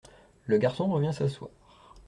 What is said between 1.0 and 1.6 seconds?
s’asseoir.